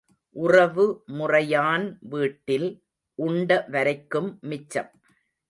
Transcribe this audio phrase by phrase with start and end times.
[0.35, 0.85] உறவு
[1.17, 2.67] முறையான் வீட்டில்
[3.19, 4.91] உண்ட வரைக்கும் மிச்சம்.